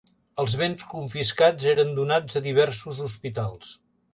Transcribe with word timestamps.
Els 0.43 0.55
béns 0.61 0.85
confiscats 0.93 1.67
eren 1.73 1.93
donats 1.99 2.41
a 2.41 2.45
diversos 2.49 3.07
hospitals. 3.07 3.71